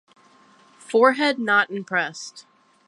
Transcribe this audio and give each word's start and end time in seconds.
Forehead 0.79 1.37
not 1.37 1.69
impressed. 1.69 2.47